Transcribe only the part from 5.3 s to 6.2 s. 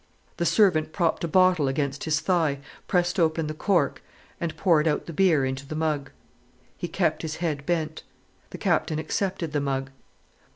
into the mug.